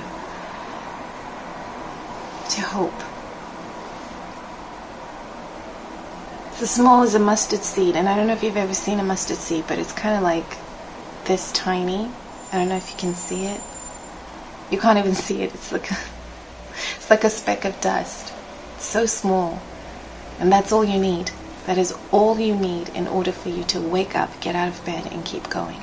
to 2.50 2.60
hope. 2.62 2.94
It's 6.52 6.62
as 6.62 6.70
small 6.70 7.02
as 7.02 7.14
a 7.14 7.18
mustard 7.18 7.62
seed, 7.62 7.96
and 7.96 8.08
I 8.08 8.16
don't 8.16 8.26
know 8.26 8.32
if 8.32 8.42
you've 8.42 8.56
ever 8.56 8.74
seen 8.74 8.98
a 8.98 9.04
mustard 9.04 9.36
seed, 9.36 9.64
but 9.68 9.78
it's 9.78 9.92
kind 9.92 10.16
of 10.16 10.22
like 10.22 10.56
this 11.24 11.52
tiny. 11.52 12.10
I 12.52 12.58
don't 12.58 12.68
know 12.68 12.76
if 12.76 12.90
you 12.90 12.96
can 12.96 13.14
see 13.14 13.44
it. 13.44 13.60
You 14.70 14.78
can't 14.78 14.98
even 14.98 15.14
see 15.14 15.42
it. 15.42 15.52
It's 15.52 15.70
like 15.70 15.90
a, 15.90 15.96
it's 16.96 17.10
like 17.10 17.24
a 17.24 17.30
speck 17.30 17.66
of 17.66 17.78
dust. 17.82 18.32
So 18.82 19.06
small. 19.06 19.62
And 20.38 20.52
that's 20.52 20.72
all 20.72 20.84
you 20.84 20.98
need. 20.98 21.30
That 21.66 21.78
is 21.78 21.96
all 22.10 22.38
you 22.38 22.54
need 22.54 22.88
in 22.90 23.06
order 23.06 23.32
for 23.32 23.48
you 23.48 23.62
to 23.64 23.80
wake 23.80 24.16
up, 24.16 24.40
get 24.40 24.56
out 24.56 24.68
of 24.68 24.84
bed, 24.84 25.06
and 25.12 25.24
keep 25.24 25.48
going. 25.48 25.80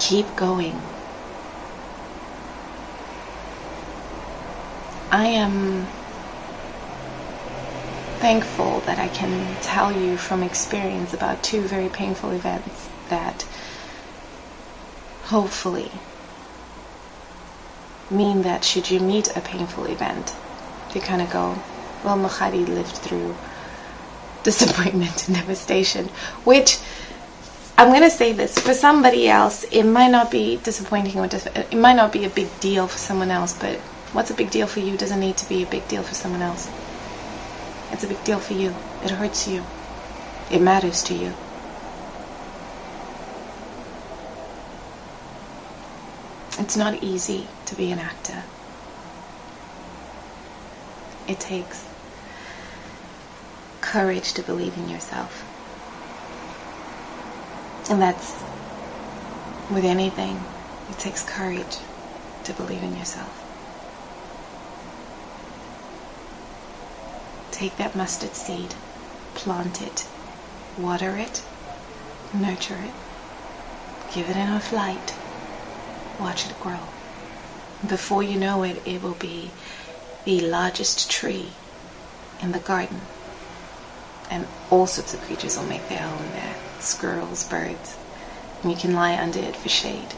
Keep 0.00 0.34
going. 0.36 0.80
I 5.12 5.26
am 5.26 5.86
thankful 8.18 8.80
that 8.80 8.98
I 8.98 9.08
can 9.08 9.56
tell 9.62 9.92
you 9.92 10.16
from 10.16 10.42
experience 10.42 11.14
about 11.14 11.42
two 11.42 11.62
very 11.62 11.88
painful 11.88 12.32
events 12.32 12.88
that 13.08 13.46
hopefully 15.24 15.90
mean 18.10 18.42
that 18.42 18.64
should 18.64 18.90
you 18.90 18.98
meet 19.00 19.34
a 19.36 19.40
painful 19.40 19.86
event, 19.86 20.34
you 20.94 21.00
kind 21.00 21.22
of 21.22 21.30
go, 21.30 21.56
well, 22.04 22.16
Mahadi 22.16 22.66
lived 22.66 22.96
through 22.96 23.34
disappointment 24.42 25.28
and 25.28 25.36
devastation, 25.36 26.08
which 26.44 26.78
I'm 27.76 27.88
going 27.88 28.02
to 28.02 28.10
say 28.10 28.32
this 28.32 28.58
for 28.58 28.74
somebody 28.74 29.28
else, 29.28 29.64
it 29.64 29.84
might 29.84 30.10
not 30.10 30.30
be 30.30 30.58
disappointing 30.58 31.18
or 31.18 31.26
dis- 31.26 31.46
it 31.46 31.74
might 31.74 31.96
not 31.96 32.12
be 32.12 32.24
a 32.24 32.28
big 32.30 32.48
deal 32.60 32.86
for 32.86 32.98
someone 32.98 33.30
else, 33.30 33.58
but 33.58 33.76
what's 34.12 34.30
a 34.30 34.34
big 34.34 34.50
deal 34.50 34.66
for 34.66 34.80
you 34.80 34.96
doesn't 34.96 35.20
need 35.20 35.36
to 35.38 35.48
be 35.48 35.62
a 35.62 35.66
big 35.66 35.86
deal 35.88 36.02
for 36.02 36.14
someone 36.14 36.42
else. 36.42 36.70
It's 37.92 38.04
a 38.04 38.08
big 38.08 38.22
deal 38.24 38.38
for 38.38 38.52
you. 38.52 38.74
It 39.02 39.10
hurts 39.10 39.48
you. 39.48 39.64
It 40.50 40.60
matters 40.60 41.02
to 41.04 41.14
you. 41.14 41.32
It's 46.58 46.76
not 46.76 47.02
easy 47.02 47.46
to 47.66 47.74
be 47.74 47.90
an 47.90 47.98
actor. 47.98 48.42
It 51.28 51.40
takes 51.40 51.86
courage 53.80 54.32
to 54.34 54.42
believe 54.42 54.76
in 54.76 54.88
yourself. 54.88 55.44
And 57.90 58.00
that's 58.00 58.32
with 59.70 59.84
anything, 59.84 60.42
it 60.90 60.98
takes 60.98 61.24
courage 61.24 61.76
to 62.44 62.52
believe 62.52 62.82
in 62.82 62.96
yourself. 62.96 63.36
Take 67.50 67.76
that 67.76 67.94
mustard 67.94 68.34
seed, 68.34 68.74
plant 69.34 69.82
it, 69.82 70.06
water 70.78 71.16
it, 71.16 71.42
nurture 72.32 72.78
it, 72.78 74.14
give 74.14 74.28
it 74.30 74.36
enough 74.36 74.72
light 74.72 75.14
Watch 76.20 76.44
it 76.46 76.60
grow. 76.60 76.80
Before 77.88 78.22
you 78.22 78.38
know 78.38 78.62
it, 78.62 78.82
it 78.86 79.02
will 79.02 79.14
be 79.14 79.52
the 80.24 80.40
largest 80.40 81.10
tree 81.10 81.50
in 82.42 82.52
the 82.52 82.58
garden. 82.58 83.00
And 84.30 84.46
all 84.70 84.86
sorts 84.86 85.14
of 85.14 85.20
creatures 85.22 85.56
will 85.56 85.66
make 85.66 85.88
their 85.88 85.98
home 85.98 86.30
there 86.32 86.54
squirrels, 86.82 87.48
birds. 87.48 87.96
And 88.62 88.70
you 88.70 88.76
can 88.76 88.94
lie 88.94 89.16
under 89.16 89.38
it 89.38 89.56
for 89.56 89.68
shade. 89.68 90.14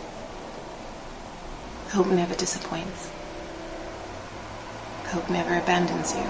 Hope 1.90 2.06
never 2.08 2.34
disappoints. 2.34 3.10
Hope 5.06 5.28
never 5.28 5.56
abandons 5.56 6.14
you. 6.14 6.22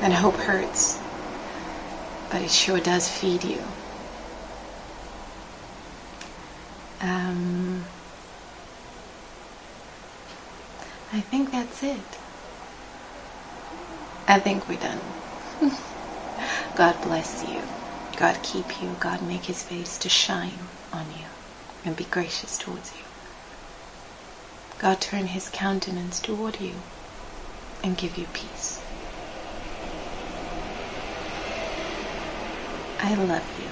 And 0.00 0.12
hope 0.12 0.36
hurts, 0.36 0.98
but 2.30 2.40
it 2.42 2.50
sure 2.50 2.80
does 2.80 3.08
feed 3.08 3.44
you. 3.44 3.62
Um, 7.00 7.84
I 11.12 11.20
think 11.20 11.50
that's 11.50 11.82
it. 11.82 12.18
I 14.28 14.40
think 14.40 14.68
we're 14.68 14.78
done. 14.78 15.14
God 16.76 17.00
bless 17.02 17.42
you. 17.44 17.64
God 18.16 18.42
keep 18.42 18.80
you. 18.82 18.96
God 19.00 19.22
make 19.22 19.46
his 19.46 19.62
face 19.64 19.98
to 20.00 20.10
shine 20.10 20.70
on 20.92 21.10
you 21.12 21.28
and 21.84 21.96
be 21.96 22.04
gracious 22.06 22.58
towards 22.58 22.94
you. 22.96 23.04
God 24.78 25.00
turn 25.00 25.28
his 25.28 25.50
countenance 25.50 26.20
toward 26.20 26.60
you 26.60 26.84
and 27.84 27.98
give 27.98 28.16
you 28.18 28.28
peace. 28.28 28.84
I 33.00 33.14
love 33.14 33.52
you. 33.58 33.67